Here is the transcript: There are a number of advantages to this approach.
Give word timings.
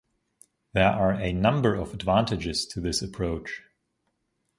There 0.73 0.89
are 0.89 1.11
a 1.13 1.31
number 1.31 1.75
of 1.75 1.93
advantages 1.93 2.65
to 2.69 2.81
this 2.81 3.03
approach. 3.03 3.61